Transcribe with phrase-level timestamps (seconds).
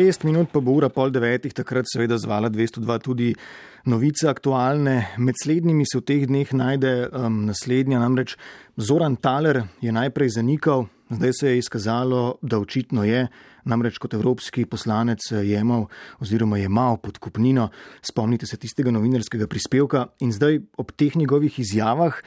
[0.00, 3.26] šest minut pa bo ura pol devetih, takrat seveda zvala 202 tudi
[3.90, 4.94] novice aktualne.
[5.20, 8.36] Med slednjimi se v teh dneh najde um, naslednja, namreč
[8.80, 13.26] Zoran Taler je najprej zanikal, zdaj se je izkazalo, da očitno je,
[13.68, 15.90] namreč kot evropski poslanec jemal
[16.24, 17.68] oziroma jemal podkupnino.
[18.00, 22.24] Spomnite se tistega novinarskega prispevka in zdaj ob teh njegovih izjavah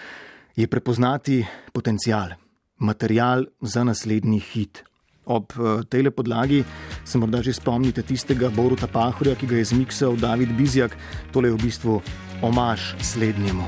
[0.55, 1.41] je prepoznati
[1.73, 2.37] potencial,
[2.77, 4.85] material za naslednji hit.
[5.25, 6.63] Ob uh, tej podlagi
[7.07, 10.91] se morda že spomnite tistega Boruta Pahorja, ki ga je zmiksal David Bizjak,
[11.31, 11.93] tole je v bistvu
[12.43, 13.63] omaž slednjemu.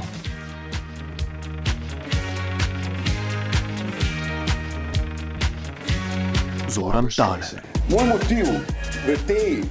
[6.67, 7.39] Zoran Tale.
[7.87, 8.43] Moj motiv
[9.07, 9.63] v tej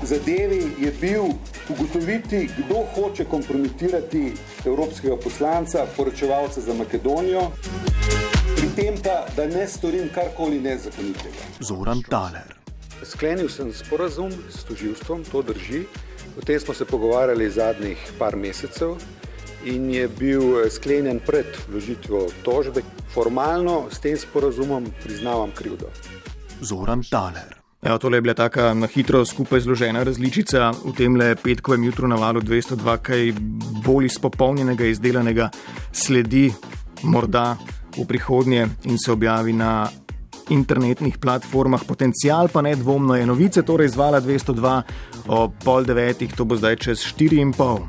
[0.00, 1.36] zadevi je bil
[1.70, 4.32] ugotoviti, kdo hoče kompromitirati
[4.64, 7.50] evropskega poslanca, poročevalca za Makedonijo
[8.56, 11.42] pri tem pa, da ne storim karkoli nezakonitega.
[11.60, 12.54] Zoran Taler.
[13.04, 15.84] Sklenil sem sporazum s toživstvom, to drži.
[16.38, 18.96] O tem smo se pogovarjali zadnjih par mesecev
[19.64, 22.82] in je bil eh, sklenjen pred vložitvijo tožbe.
[23.14, 25.90] Formalno s tem sporazumom priznavam krivdo.
[26.60, 27.65] Zoran Taler.
[27.82, 32.08] Ja, tole je bila taka na hitro skupaj zložena različica v tem le petkovem jutru
[32.08, 33.32] na valu 202, kaj
[33.84, 35.50] bolj izpopolnjenega, izdelanega
[35.92, 36.48] sledi
[37.02, 37.56] morda
[37.96, 39.88] v prihodnje in se objavi na
[40.50, 41.84] internetnih platformah.
[41.84, 44.82] Potencial pa nedvomno je novice, torej zvala 202
[45.28, 47.84] o pol devetih, to bo zdaj čez 4 in pol.